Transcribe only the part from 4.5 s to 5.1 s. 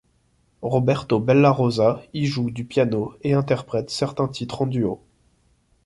en duo.